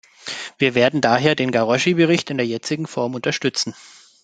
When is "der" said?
2.37-2.47